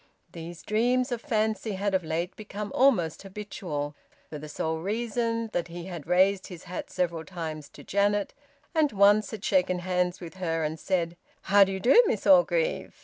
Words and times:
These 0.31 0.63
dreams 0.63 1.11
of 1.11 1.21
fancy 1.21 1.73
had 1.73 1.93
of 1.93 2.03
late 2.03 2.35
become 2.35 2.71
almost 2.73 3.21
habitual, 3.21 3.93
for 4.31 4.39
the 4.39 4.49
sole 4.49 4.79
reason 4.81 5.51
that 5.53 5.67
he 5.67 5.85
had 5.85 6.07
raised 6.07 6.47
his 6.47 6.63
hat 6.63 6.89
several 6.89 7.23
times 7.23 7.69
to 7.69 7.83
Janet, 7.83 8.33
and 8.73 8.91
once 8.93 9.29
had 9.29 9.45
shaken 9.45 9.77
hands 9.77 10.19
with 10.19 10.37
her 10.37 10.63
and 10.63 10.79
said, 10.79 11.17
"How 11.43 11.63
d'you 11.65 11.79
do, 11.79 12.01
Miss 12.07 12.25
Orgreave?" 12.25 12.95